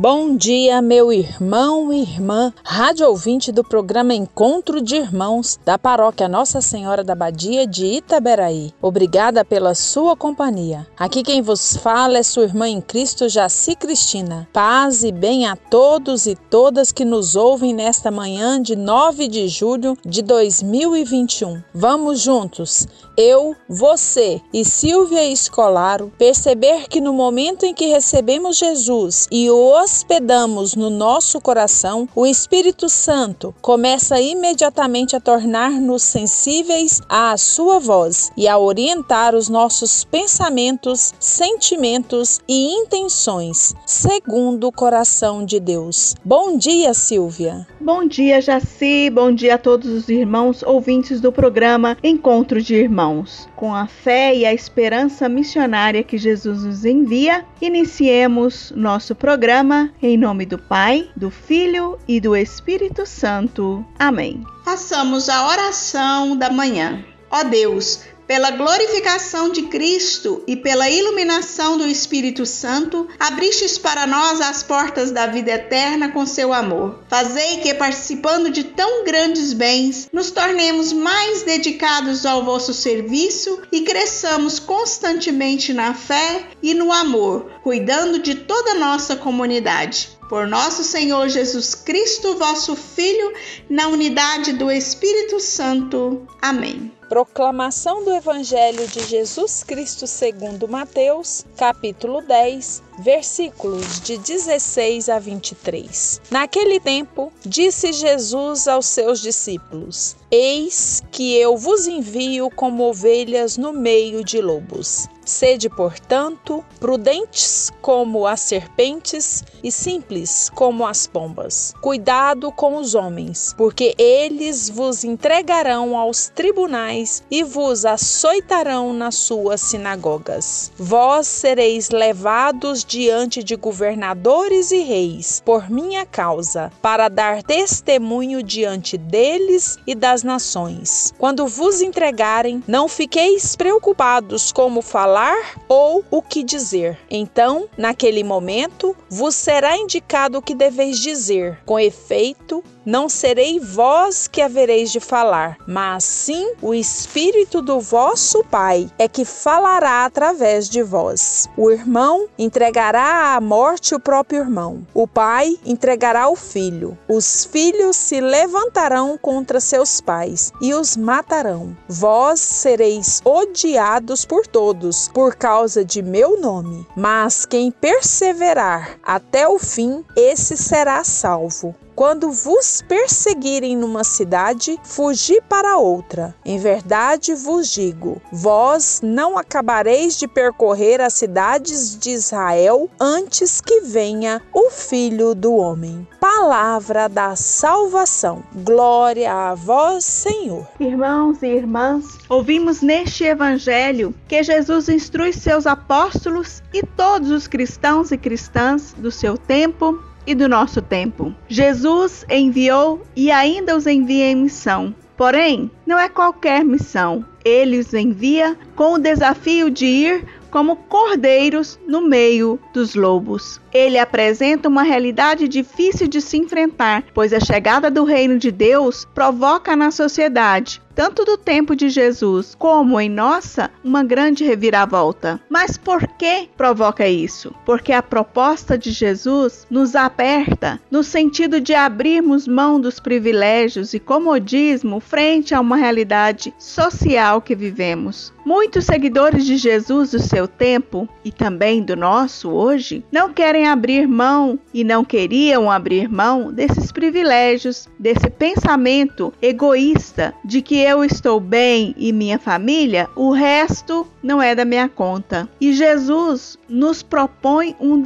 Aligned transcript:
Bom 0.00 0.36
dia, 0.36 0.80
meu 0.80 1.12
irmão 1.12 1.92
e 1.92 2.02
irmã, 2.02 2.54
rádio 2.62 3.08
ouvinte 3.08 3.50
do 3.50 3.64
programa 3.64 4.14
Encontro 4.14 4.80
de 4.80 4.94
Irmãos 4.94 5.58
da 5.64 5.76
Paróquia 5.76 6.28
Nossa 6.28 6.60
Senhora 6.60 7.02
da 7.02 7.16
Badia 7.16 7.66
de 7.66 7.84
Itaberaí. 7.84 8.72
Obrigada 8.80 9.44
pela 9.44 9.74
sua 9.74 10.14
companhia. 10.16 10.86
Aqui 10.96 11.24
quem 11.24 11.42
vos 11.42 11.76
fala 11.78 12.16
é 12.16 12.22
sua 12.22 12.44
irmã 12.44 12.68
em 12.68 12.80
Cristo, 12.80 13.28
Jaci 13.28 13.74
Cristina. 13.74 14.48
Paz 14.52 15.02
e 15.02 15.10
bem 15.10 15.48
a 15.48 15.56
todos 15.56 16.26
e 16.26 16.36
todas 16.36 16.92
que 16.92 17.04
nos 17.04 17.34
ouvem 17.34 17.74
nesta 17.74 18.08
manhã 18.08 18.62
de 18.62 18.76
9 18.76 19.26
de 19.26 19.48
julho 19.48 19.98
de 20.06 20.22
2021. 20.22 21.60
Vamos 21.74 22.20
juntos, 22.20 22.86
eu, 23.16 23.56
você 23.68 24.40
e 24.54 24.64
Silvia 24.64 25.24
Escolaro, 25.24 26.12
perceber 26.16 26.86
que 26.88 27.00
no 27.00 27.12
momento 27.12 27.66
em 27.66 27.74
que 27.74 27.86
recebemos 27.86 28.58
Jesus 28.58 29.26
e 29.32 29.50
o 29.50 29.87
hospedamos 29.88 30.76
no 30.76 30.90
nosso 30.90 31.40
coração, 31.40 32.06
o 32.14 32.26
Espírito 32.26 32.90
Santo 32.90 33.54
começa 33.62 34.20
imediatamente 34.20 35.16
a 35.16 35.20
tornar-nos 35.20 36.02
sensíveis 36.02 37.00
à 37.08 37.34
sua 37.38 37.78
voz 37.78 38.30
e 38.36 38.46
a 38.46 38.58
orientar 38.58 39.34
os 39.34 39.48
nossos 39.48 40.04
pensamentos, 40.04 41.14
sentimentos 41.18 42.38
e 42.46 42.70
intenções, 42.82 43.74
segundo 43.86 44.68
o 44.68 44.72
coração 44.72 45.42
de 45.42 45.58
Deus. 45.58 46.14
Bom 46.22 46.58
dia, 46.58 46.92
Silvia. 46.92 47.66
Bom 47.80 48.06
dia, 48.06 48.42
Jaci. 48.42 49.08
Bom 49.08 49.32
dia 49.32 49.54
a 49.54 49.58
todos 49.58 49.88
os 49.88 50.10
irmãos 50.10 50.62
ouvintes 50.62 51.18
do 51.18 51.32
programa 51.32 51.96
Encontro 52.04 52.60
de 52.60 52.74
Irmãos. 52.74 53.48
Com 53.56 53.74
a 53.74 53.86
fé 53.86 54.36
e 54.36 54.44
a 54.44 54.52
esperança 54.52 55.30
missionária 55.30 56.02
que 56.02 56.18
Jesus 56.18 56.64
nos 56.64 56.84
envia, 56.84 57.46
iniciemos 57.62 58.70
nosso 58.76 59.14
programa 59.14 59.77
em 60.02 60.16
nome 60.16 60.46
do 60.46 60.58
Pai, 60.58 61.10
do 61.14 61.30
Filho 61.30 61.98
e 62.06 62.20
do 62.20 62.34
Espírito 62.34 63.04
Santo. 63.06 63.84
Amém. 63.98 64.44
Façamos 64.64 65.28
a 65.28 65.46
oração 65.48 66.36
da 66.36 66.50
manhã. 66.50 67.04
Ó 67.30 67.44
Deus, 67.44 68.04
pela 68.28 68.50
glorificação 68.50 69.48
de 69.48 69.62
Cristo 69.62 70.44
e 70.46 70.54
pela 70.54 70.88
iluminação 70.90 71.78
do 71.78 71.86
Espírito 71.86 72.44
Santo, 72.44 73.08
abristes 73.18 73.78
para 73.78 74.06
nós 74.06 74.38
as 74.42 74.62
portas 74.62 75.10
da 75.10 75.26
vida 75.26 75.50
eterna 75.50 76.10
com 76.10 76.26
seu 76.26 76.52
amor. 76.52 77.00
Fazei 77.08 77.56
que, 77.56 77.72
participando 77.72 78.50
de 78.50 78.64
tão 78.64 79.02
grandes 79.02 79.54
bens, 79.54 80.10
nos 80.12 80.30
tornemos 80.30 80.92
mais 80.92 81.42
dedicados 81.42 82.26
ao 82.26 82.44
vosso 82.44 82.74
serviço 82.74 83.62
e 83.72 83.80
cresçamos 83.80 84.58
constantemente 84.58 85.72
na 85.72 85.94
fé 85.94 86.50
e 86.62 86.74
no 86.74 86.92
amor, 86.92 87.50
cuidando 87.62 88.18
de 88.18 88.34
toda 88.34 88.72
a 88.72 88.78
nossa 88.78 89.16
comunidade. 89.16 90.10
Por 90.28 90.46
nosso 90.46 90.84
Senhor 90.84 91.30
Jesus 91.30 91.74
Cristo, 91.74 92.36
vosso 92.36 92.76
Filho, 92.76 93.32
na 93.70 93.88
unidade 93.88 94.52
do 94.52 94.70
Espírito 94.70 95.40
Santo. 95.40 96.26
Amém. 96.42 96.97
Proclamação 97.08 98.04
do 98.04 98.12
Evangelho 98.12 98.86
de 98.86 99.00
Jesus 99.06 99.64
Cristo 99.64 100.06
segundo 100.06 100.68
Mateus, 100.68 101.46
capítulo 101.56 102.20
10, 102.20 102.82
versículos 102.98 103.98
de 104.00 104.18
16 104.18 105.08
a 105.08 105.18
23. 105.18 106.20
Naquele 106.30 106.78
tempo, 106.78 107.32
disse 107.46 107.94
Jesus 107.94 108.68
aos 108.68 108.84
seus 108.84 109.22
discípulos: 109.22 110.16
Eis 110.30 111.02
que 111.10 111.34
eu 111.34 111.56
vos 111.56 111.86
envio 111.86 112.50
como 112.50 112.84
ovelhas 112.84 113.56
no 113.56 113.72
meio 113.72 114.22
de 114.22 114.42
lobos. 114.42 115.08
Sede, 115.24 115.68
portanto, 115.68 116.64
prudentes 116.80 117.70
como 117.82 118.26
as 118.26 118.40
serpentes 118.40 119.44
e 119.62 119.70
simples 119.70 120.50
como 120.54 120.86
as 120.86 121.06
pombas. 121.06 121.74
Cuidado 121.82 122.50
com 122.50 122.76
os 122.76 122.94
homens, 122.94 123.54
porque 123.58 123.94
eles 123.98 124.70
vos 124.70 125.04
entregarão 125.04 125.98
aos 125.98 126.30
tribunais 126.30 126.97
e 127.30 127.42
vos 127.44 127.84
açoitarão 127.84 128.92
nas 128.92 129.14
suas 129.14 129.60
sinagogas. 129.60 130.72
Vós 130.76 131.26
sereis 131.26 131.90
levados 131.90 132.84
diante 132.84 133.42
de 133.42 133.54
governadores 133.56 134.70
e 134.70 134.82
reis 134.82 135.42
por 135.44 135.70
minha 135.70 136.04
causa, 136.04 136.72
para 136.82 137.08
dar 137.08 137.42
testemunho 137.42 138.42
diante 138.42 138.96
deles 138.96 139.76
e 139.86 139.94
das 139.94 140.22
nações. 140.22 141.12
Quando 141.18 141.46
vos 141.46 141.80
entregarem, 141.80 142.62
não 142.66 142.88
fiqueis 142.88 143.54
preocupados 143.54 144.50
como 144.50 144.82
falar 144.82 145.60
ou 145.68 146.04
o 146.10 146.20
que 146.20 146.42
dizer. 146.42 146.98
Então, 147.10 147.68
naquele 147.76 148.24
momento, 148.24 148.96
vos 149.08 149.34
será 149.34 149.76
indicado 149.76 150.38
o 150.38 150.42
que 150.42 150.54
deveis 150.54 150.98
dizer. 150.98 151.58
Com 151.64 151.78
efeito, 151.78 152.64
não 152.88 153.06
serei 153.06 153.60
vós 153.60 154.26
que 154.26 154.40
havereis 154.40 154.90
de 154.90 154.98
falar, 154.98 155.58
mas 155.66 156.04
sim 156.04 156.54
o 156.62 156.72
Espírito 156.72 157.60
do 157.60 157.78
vosso 157.78 158.42
Pai 158.44 158.90
é 158.98 159.06
que 159.06 159.26
falará 159.26 160.06
através 160.06 160.70
de 160.70 160.82
vós. 160.82 161.46
O 161.54 161.70
irmão 161.70 162.26
entregará 162.38 163.34
à 163.34 163.40
morte 163.42 163.94
o 163.94 164.00
próprio 164.00 164.40
irmão, 164.40 164.86
o 164.94 165.06
pai 165.06 165.58
entregará 165.66 166.30
o 166.30 166.36
filho. 166.36 166.96
Os 167.06 167.44
filhos 167.44 167.94
se 167.94 168.22
levantarão 168.22 169.18
contra 169.18 169.60
seus 169.60 170.00
pais 170.00 170.50
e 170.62 170.72
os 170.72 170.96
matarão. 170.96 171.76
Vós 171.86 172.40
sereis 172.40 173.20
odiados 173.22 174.24
por 174.24 174.46
todos 174.46 175.08
por 175.08 175.34
causa 175.34 175.84
de 175.84 176.00
meu 176.00 176.40
nome, 176.40 176.86
mas 176.96 177.44
quem 177.44 177.70
perseverar 177.70 178.98
até 179.02 179.46
o 179.46 179.58
fim, 179.58 180.02
esse 180.16 180.56
será 180.56 181.04
salvo. 181.04 181.74
Quando 181.98 182.30
vos 182.30 182.80
perseguirem 182.80 183.76
numa 183.76 184.04
cidade, 184.04 184.78
fugi 184.84 185.40
para 185.48 185.78
outra. 185.78 186.32
Em 186.44 186.56
verdade 186.56 187.34
vos 187.34 187.72
digo: 187.72 188.22
vós 188.32 189.00
não 189.02 189.36
acabareis 189.36 190.16
de 190.16 190.28
percorrer 190.28 191.00
as 191.00 191.14
cidades 191.14 191.98
de 191.98 192.10
Israel 192.10 192.88
antes 193.00 193.60
que 193.60 193.80
venha 193.80 194.40
o 194.54 194.70
Filho 194.70 195.34
do 195.34 195.52
Homem. 195.52 196.06
Palavra 196.20 197.08
da 197.08 197.34
salvação. 197.34 198.44
Glória 198.54 199.32
a 199.32 199.56
vós, 199.56 200.04
Senhor. 200.04 200.68
Irmãos 200.78 201.42
e 201.42 201.48
irmãs, 201.48 202.04
ouvimos 202.28 202.80
neste 202.80 203.24
evangelho 203.24 204.14
que 204.28 204.40
Jesus 204.40 204.88
instrui 204.88 205.32
seus 205.32 205.66
apóstolos 205.66 206.62
e 206.72 206.80
todos 206.80 207.32
os 207.32 207.48
cristãos 207.48 208.12
e 208.12 208.16
cristãs 208.16 208.94
do 208.96 209.10
seu 209.10 209.36
tempo 209.36 209.98
e 210.28 210.34
do 210.34 210.46
nosso 210.46 210.82
tempo. 210.82 211.34
Jesus 211.48 212.26
enviou 212.28 213.02
e 213.16 213.30
ainda 213.30 213.74
os 213.74 213.86
envia 213.86 214.30
em 214.30 214.36
missão. 214.36 214.94
Porém, 215.16 215.70
não 215.86 215.98
é 215.98 216.06
qualquer 216.06 216.62
missão. 216.62 217.24
Ele 217.44 217.78
os 217.78 217.94
envia 217.94 218.56
com 218.74 218.94
o 218.94 218.98
desafio 218.98 219.70
de 219.70 219.86
ir 219.86 220.24
como 220.50 220.76
cordeiros 220.76 221.78
no 221.86 222.00
meio 222.00 222.58
dos 222.72 222.94
lobos. 222.94 223.60
Ele 223.72 223.98
apresenta 223.98 224.68
uma 224.68 224.82
realidade 224.82 225.46
difícil 225.46 226.08
de 226.08 226.20
se 226.20 226.38
enfrentar, 226.38 227.04
pois 227.12 227.32
a 227.32 227.40
chegada 227.40 227.90
do 227.90 228.04
reino 228.04 228.38
de 228.38 228.50
Deus 228.50 229.06
provoca 229.14 229.76
na 229.76 229.90
sociedade 229.90 230.80
tanto 230.98 231.24
do 231.24 231.36
tempo 231.36 231.76
de 231.76 231.88
Jesus 231.88 232.56
como 232.58 233.00
em 233.00 233.08
nossa, 233.08 233.70
uma 233.84 234.02
grande 234.02 234.42
reviravolta. 234.42 235.40
Mas 235.48 235.76
por 235.78 236.04
que 236.04 236.48
provoca 236.56 237.06
isso? 237.06 237.54
Porque 237.64 237.92
a 237.92 238.02
proposta 238.02 238.76
de 238.76 238.90
Jesus 238.90 239.64
nos 239.70 239.94
aperta 239.94 240.80
no 240.90 241.04
sentido 241.04 241.60
de 241.60 241.72
abrirmos 241.72 242.48
mão 242.48 242.80
dos 242.80 242.98
privilégios 242.98 243.94
e 243.94 244.00
comodismo 244.00 244.98
frente 244.98 245.54
a 245.54 245.60
uma 245.60 245.76
realidade 245.76 246.52
social 246.58 247.27
que 247.36 247.54
vivemos. 247.54 248.32
Muitos 248.44 248.86
seguidores 248.86 249.44
de 249.44 249.58
Jesus 249.58 250.12
do 250.12 250.18
seu 250.18 250.48
tempo 250.48 251.06
e 251.22 251.30
também 251.30 251.82
do 251.82 251.94
nosso 251.94 252.48
hoje 252.48 253.04
não 253.12 253.32
querem 253.32 253.68
abrir 253.68 254.08
mão 254.08 254.58
e 254.72 254.82
não 254.82 255.04
queriam 255.04 255.70
abrir 255.70 256.08
mão 256.08 256.50
desses 256.50 256.90
privilégios, 256.90 257.86
desse 257.98 258.30
pensamento 258.30 259.32
egoísta 259.42 260.32
de 260.42 260.62
que 260.62 260.78
eu 260.78 261.04
estou 261.04 261.38
bem 261.38 261.94
e 261.98 262.12
minha 262.12 262.38
família, 262.38 263.08
o 263.14 263.30
resto 263.32 264.06
não 264.22 264.40
é 264.40 264.54
da 264.54 264.64
minha 264.64 264.88
conta. 264.88 265.46
E 265.60 265.72
Jesus 265.74 266.58
nos 266.68 267.02
propõe 267.02 267.76
um 267.78 268.00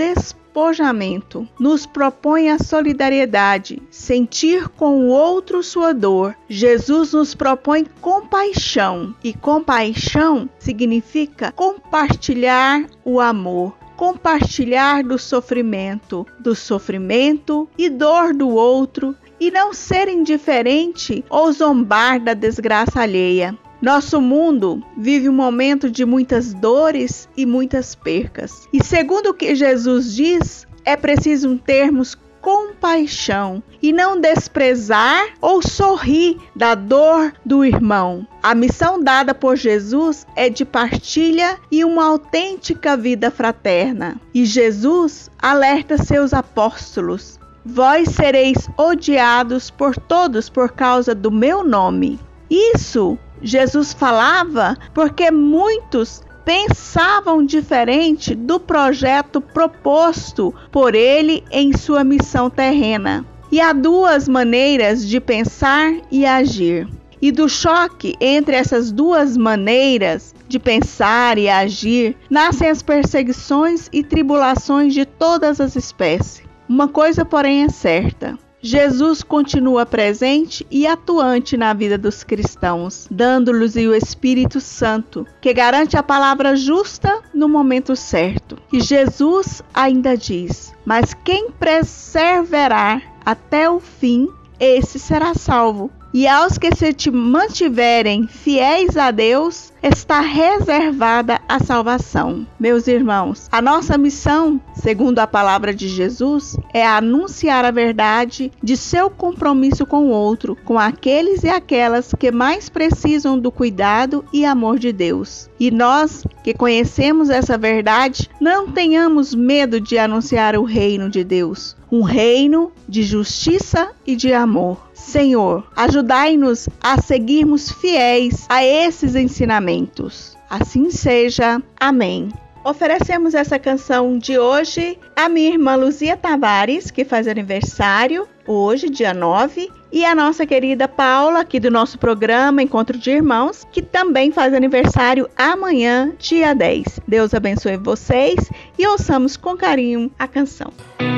despojamento, 0.53 1.49
nos 1.59 1.87
propõe 1.87 2.51
a 2.51 2.59
solidariedade, 2.59 3.83
sentir 3.91 4.69
com 4.69 5.01
o 5.01 5.09
outro 5.09 5.63
sua 5.63 5.95
dor. 5.95 6.37
Jesus 6.47 7.15
nos 7.15 7.35
propõe 7.35 7.87
compaixão, 8.03 9.15
e 9.25 9.33
compaixão 9.33 10.49
significa 10.59 11.51
compartilhar 11.53 12.85
o 13.05 13.19
amor 13.19 13.75
compartilhar 13.95 15.05
do 15.05 15.17
sofrimento, 15.17 16.27
do 16.41 16.57
sofrimento 16.57 17.69
e 17.79 17.89
dor 17.89 18.35
do 18.35 18.49
outro 18.49 19.15
e 19.39 19.49
não 19.49 19.73
ser 19.73 20.09
indiferente 20.09 21.25
ou 21.31 21.53
zombar 21.53 22.19
da 22.19 22.35
desgraça 22.35 23.01
alheia. 23.01 23.57
Nosso 23.83 24.21
mundo 24.21 24.81
vive 24.97 25.29
um 25.29 25.33
momento 25.33 25.91
de 25.91 26.05
muitas 26.05 26.55
dores 26.55 27.29
e 27.37 27.45
muitas 27.45 27.97
percas. 27.97 28.69
E 28.73 28.83
segundo 28.83 29.31
o 29.31 29.35
que 29.35 29.57
Jesus 29.57 30.15
diz, 30.15 30.67
é 30.85 30.97
preciso 30.97 31.59
termos 31.59 32.17
compaixão 32.41 33.63
e 33.83 33.93
não 33.93 34.21
desprezar 34.21 35.35
ou 35.41 35.61
sorrir 35.61 36.39
da 36.55 36.77
dor 36.77 37.33
do 37.45 37.65
irmão. 37.65 38.27
A 38.41 38.55
missão 38.55 39.03
dada 39.03 39.35
por 39.35 39.57
Jesus 39.57 40.27
é 40.37 40.49
de 40.49 40.65
partilha 40.65 41.59
e 41.71 41.85
uma 41.85 42.05
autêntica 42.05 42.97
vida 42.97 43.33
fraterna. 43.33 44.21
E 44.33 44.45
Jesus 44.45 45.29
alerta 45.41 45.99
seus 45.99 46.33
apóstolos 46.33 47.41
Vós 47.65 48.09
sereis 48.09 48.69
odiados 48.77 49.71
por 49.71 49.97
todos 49.97 50.49
por 50.49 50.73
causa 50.73 51.15
do 51.15 51.31
meu 51.31 51.63
nome. 51.63 52.19
Isso 52.51 53.17
Jesus 53.43 53.93
falava 53.93 54.77
porque 54.95 55.31
muitos 55.31 56.23
pensavam 56.45 57.45
diferente 57.45 58.35
do 58.35 58.59
projeto 58.59 59.41
proposto 59.41 60.55
por 60.71 60.95
ele 60.95 61.45
em 61.51 61.73
sua 61.77 62.05
missão 62.05 62.51
terrena. 62.51 63.25
E 63.51 63.61
há 63.61 63.73
duas 63.73 64.29
maneiras 64.29 65.07
de 65.07 65.21
pensar 65.21 65.93
e 66.11 66.25
agir. 66.25 66.89
E 67.21 67.31
do 67.31 67.49
choque 67.49 68.17
entre 68.21 68.57
essas 68.57 68.91
duas 68.91 69.37
maneiras 69.37 70.35
de 70.49 70.59
pensar 70.59 71.39
e 71.39 71.49
agir 71.49 72.17
nascem 72.29 72.69
as 72.69 72.83
perseguições 72.83 73.89
e 73.93 74.03
tribulações 74.03 74.93
de 74.93 75.05
todas 75.05 75.61
as 75.61 75.77
espécies. 75.77 76.43
Uma 76.69 76.89
coisa, 76.89 77.25
porém, 77.25 77.65
é 77.65 77.69
certa: 77.69 78.37
Jesus 78.65 79.25
continua 79.25 79.85
presente 79.85 80.65
e 80.71 80.87
atuante 80.87 81.57
na 81.57 81.75
vida 81.75 81.99
dos 81.99 82.23
cristãos, 82.23 83.09
dando-lhes 83.11 83.75
o 83.75 83.93
Espírito 83.93 84.61
Santo, 84.61 85.27
que 85.41 85.53
garante 85.53 85.97
a 85.97 86.03
palavra 86.03 86.55
justa 86.55 87.21
no 87.35 87.49
momento 87.49 87.97
certo. 87.97 88.57
E 88.73 88.81
Jesus 88.81 89.63
ainda 89.75 90.17
diz: 90.17 90.73
Mas 90.85 91.13
quem 91.13 91.51
perseverar 91.51 93.03
até 93.27 93.69
o 93.69 93.81
fim, 93.81 94.29
esse 94.61 94.97
será 94.97 95.35
salvo. 95.35 95.91
E 96.15 96.29
aos 96.29 96.59
que 96.59 96.71
se 96.75 97.11
mantiverem 97.11 98.27
fiéis 98.27 98.99
a 98.99 99.11
Deus, 99.11 99.73
está 99.83 100.21
reservada 100.21 101.41
a 101.49 101.59
salvação. 101.59 102.47
Meus 102.61 102.87
irmãos, 102.87 103.49
a 103.51 103.63
nossa 103.63 103.97
missão, 103.97 104.61
segundo 104.75 105.19
a 105.19 105.27
palavra 105.27 105.75
de 105.75 105.89
Jesus, 105.89 106.57
é 106.73 106.87
anunciar 106.87 107.65
a 107.65 107.71
verdade 107.71 108.53
de 108.63 108.77
seu 108.77 109.09
compromisso 109.09 109.87
com 109.87 110.07
o 110.07 110.11
outro, 110.11 110.57
com 110.65 110.79
aqueles 110.79 111.43
e 111.45 111.49
aquelas 111.49 112.13
que 112.19 112.31
mais 112.31 112.69
precisam 112.69 113.39
do 113.39 113.51
cuidado 113.51 114.25
e 114.33 114.45
amor 114.45 114.79
de 114.79 114.93
Deus. 114.93 115.49
E 115.59 115.71
nós 115.71 116.25
que 116.45 116.53
conhecemos 116.53 117.31
essa 117.31 117.57
verdade, 117.57 118.29
não 118.41 118.71
tenhamos 118.71 119.35
medo 119.35 119.81
de 119.81 119.97
anunciar 119.97 120.57
o 120.57 120.65
reino 120.65 121.09
de 121.09 121.25
Deus, 121.25 121.77
um 121.91 122.03
reino 122.03 122.71
de 122.89 123.03
justiça 123.03 123.91
e 124.07 124.15
de 124.15 124.33
amor. 124.33 124.92
Senhor, 125.03 125.65
ajudai-nos 125.77 126.69
a 126.83 127.01
seguirmos 127.01 127.71
fiéis 127.71 128.47
a 128.49 128.65
esses 128.65 129.15
ensinamentos. 129.15 130.39
Assim 130.49 130.91
seja. 130.91 131.61
Amém. 131.79 132.29
Oferecemos 132.65 133.35
essa 133.35 133.59
canção 133.59 134.17
de 134.17 134.39
hoje 134.39 134.97
à 135.17 135.29
minha 135.29 135.51
irmã 135.51 135.75
Luzia 135.75 136.17
Tavares, 136.17 136.91
que 136.93 137.05
faz 137.05 137.27
aniversário 137.27 138.29
hoje, 138.47 138.89
dia 138.89 139.13
9, 139.13 139.69
e 139.91 140.05
a 140.05 140.15
nossa 140.15 140.47
querida 140.47 140.87
Paula, 140.87 141.41
aqui 141.41 141.59
do 141.59 141.71
nosso 141.71 141.99
programa 141.99 142.63
Encontro 142.63 142.97
de 142.97 143.11
Irmãos, 143.11 143.67
que 143.73 143.83
também 143.83 144.31
faz 144.31 144.55
aniversário 144.55 145.29
amanhã, 145.37 146.13
dia 146.19 146.55
10. 146.55 147.01
Deus 147.07 147.35
abençoe 147.35 147.77
vocês 147.77 148.49
e 148.79 148.87
ouçamos 148.87 149.37
com 149.37 149.57
carinho 149.57 150.11
a 150.17 150.29
canção. 150.29 150.73
abre 150.99 151.12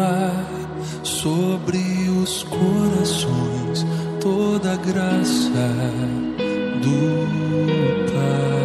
derramar 0.00 0.46
sobre 1.02 1.78
os 2.22 2.42
corações 2.44 3.86
toda 4.20 4.72
a 4.72 4.76
graça 4.76 5.50
do 6.82 8.59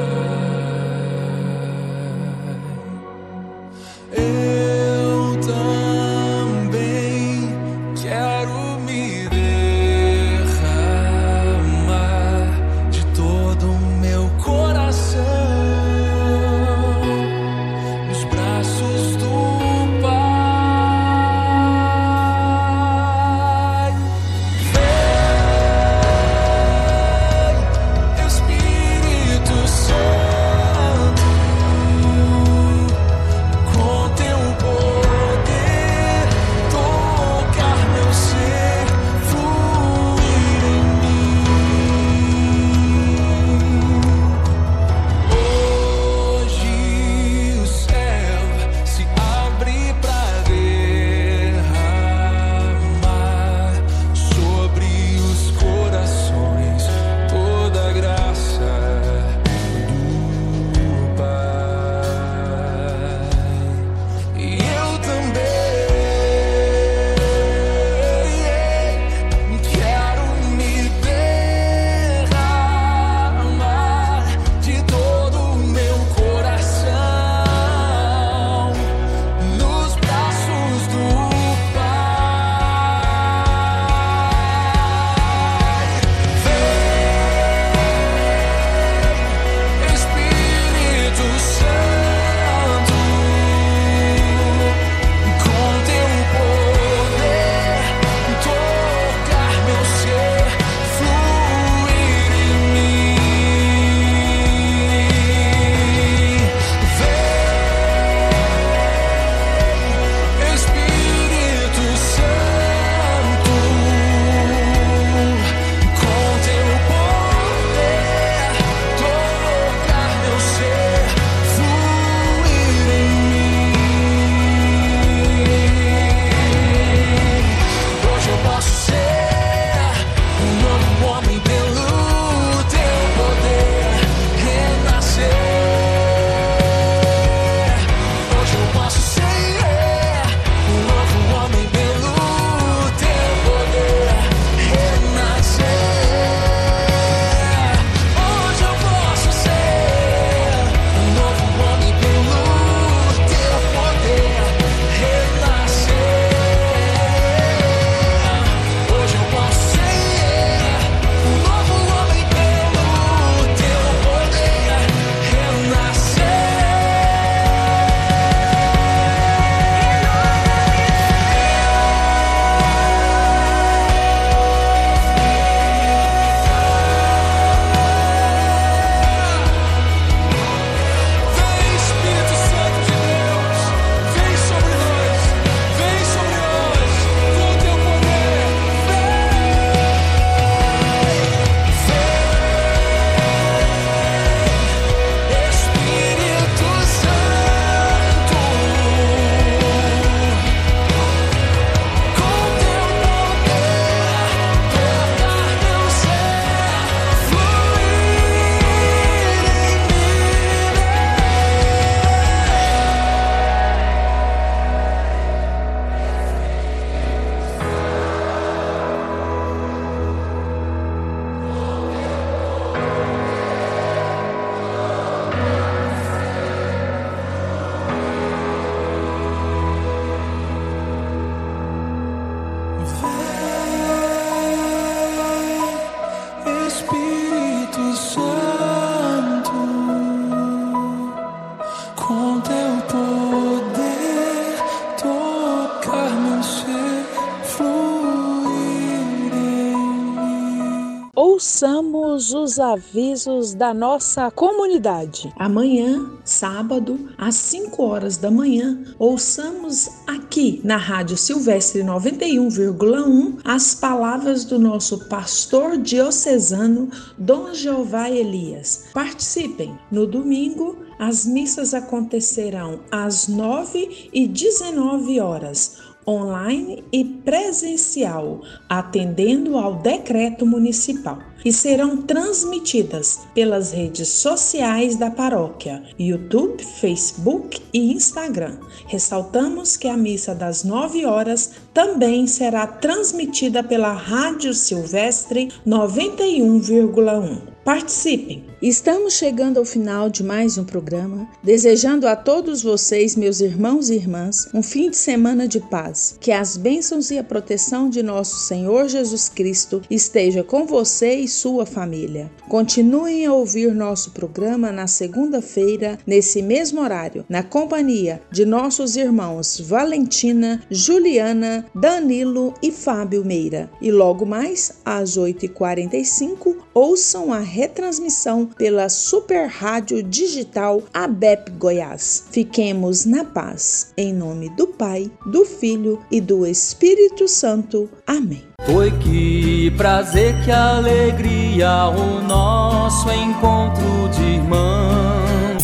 ouçamos 251.36 252.34
os 252.34 252.60
avisos 252.60 253.54
da 253.54 253.74
nossa 253.74 254.32
comunidade. 254.32 255.34
Amanhã, 255.36 256.10
sábado, 256.24 257.10
às 257.18 257.36
5 257.36 257.84
horas 257.84 258.16
da 258.16 258.32
manhã, 258.32 258.86
ouçamos 258.98 259.90
aqui 260.08 260.62
na 260.64 260.78
Rádio 260.78 261.18
Silvestre 261.18 261.82
91,1 261.84 263.40
as 263.44 263.76
palavras 263.76 264.46
do 264.46 264.58
nosso 264.58 265.10
pastor 265.10 265.78
diocesano 265.78 266.90
Dom 267.18 267.54
Jeová 267.54 268.10
Elias. 268.10 268.86
Participem! 268.94 269.78
No 269.92 270.08
domingo, 270.08 270.86
as 270.98 271.26
missas 271.26 271.74
acontecerão 271.74 272.80
às 272.90 273.28
9 273.28 274.10
e 274.14 274.26
19 274.26 275.20
horas 275.20 275.95
online 276.08 276.84
e 276.92 277.04
presencial, 277.04 278.42
atendendo 278.70 279.58
ao 279.58 279.76
decreto 279.76 280.46
municipal, 280.46 281.20
e 281.44 281.54
serão 281.54 281.98
transmitidas 281.98 283.22
pelas 283.36 283.72
redes 283.72 284.10
sociais 284.10 284.96
da 284.96 285.12
paróquia, 285.12 285.84
YouTube, 285.98 286.64
Facebook 286.64 287.62
e 287.72 287.94
Instagram. 287.94 288.58
Ressaltamos 288.88 289.78
que 289.78 289.88
a 289.88 289.96
missa 289.96 290.34
das 290.34 290.64
9 290.64 291.06
horas 291.06 291.52
também 291.74 292.26
será 292.26 292.66
transmitida 292.66 293.64
pela 293.64 293.94
Rádio 293.94 294.54
Silvestre 294.54 295.50
91,1. 295.68 297.42
Participem! 297.64 298.44
Estamos 298.68 299.14
chegando 299.14 299.60
ao 299.60 299.64
final 299.64 300.10
de 300.10 300.24
mais 300.24 300.58
um 300.58 300.64
programa, 300.64 301.30
desejando 301.44 302.08
a 302.08 302.16
todos 302.16 302.64
vocês, 302.64 303.16
meus 303.16 303.40
irmãos 303.40 303.92
e 303.92 303.94
irmãs, 303.94 304.50
um 304.56 304.64
fim 304.64 304.90
de 304.90 304.98
semana 304.98 305.48
de 305.48 305.60
paz. 305.60 306.18
Que 306.20 306.32
as 306.32 306.58
bênçãos 306.58 307.12
e 307.12 307.20
a 307.20 307.24
proteção 307.24 307.88
de 307.92 308.02
nosso 308.02 308.40
Senhor 308.48 308.88
Jesus 308.88 309.30
Cristo 309.30 309.84
esteja 309.88 310.44
com 310.44 310.66
você 310.66 311.14
e 311.14 311.28
sua 311.28 311.64
família. 311.64 312.32
Continuem 312.50 313.28
a 313.28 313.34
ouvir 313.34 313.72
nosso 313.72 314.10
programa 314.14 314.72
na 314.72 314.88
segunda-feira, 314.88 316.00
nesse 316.08 316.42
mesmo 316.42 316.82
horário, 316.82 317.24
na 317.30 317.44
companhia 317.44 318.20
de 318.32 318.48
nossos 318.48 318.96
irmãos 318.96 319.60
Valentina, 319.60 320.60
Juliana, 320.72 321.68
Danilo 321.76 322.52
e 322.64 322.72
Fábio 322.72 323.24
Meira. 323.24 323.70
E 323.80 323.92
logo 323.92 324.26
mais, 324.26 324.80
às 324.84 325.20
8h45, 325.20 326.56
ouçam 326.74 327.32
a 327.32 327.38
retransmissão 327.38 328.50
pela 328.58 328.90
Super 328.90 329.48
Rádio 329.48 330.02
Digital 330.04 330.84
ABEP 330.94 331.52
Goiás. 331.52 332.26
Fiquemos 332.32 333.06
na 333.06 333.24
paz, 333.24 333.94
em 333.98 334.14
nome 334.14 334.50
do 334.56 334.68
Pai, 334.68 335.12
do 335.26 335.46
Filho 335.46 336.02
e 336.12 336.20
do 336.20 336.46
Espírito 336.46 337.28
Santo. 337.28 337.90
Amém. 338.06 338.44
Foi 338.66 338.92
que 339.00 339.72
prazer, 339.78 340.34
que 340.44 340.52
alegria 340.52 341.90
o 341.90 342.22
nosso 342.22 343.10
encontro 343.12 344.10
de 344.10 344.24
irmãos. 344.24 344.75